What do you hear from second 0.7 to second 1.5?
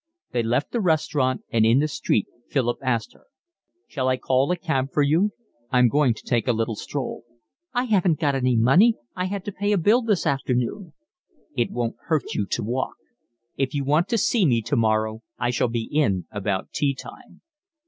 the restaurant,